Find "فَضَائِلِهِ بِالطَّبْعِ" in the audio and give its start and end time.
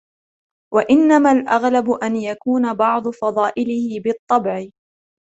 3.09-4.69